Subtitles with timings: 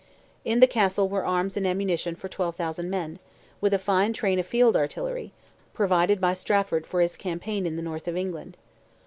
[0.43, 3.19] In the Castle were arms and ammunition for 12,000 men,
[3.61, 5.31] with a fine train of field artillery,
[5.75, 8.57] provided by Stafford for his campaign in the north of England.